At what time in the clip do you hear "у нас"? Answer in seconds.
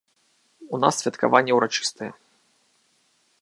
0.77-0.93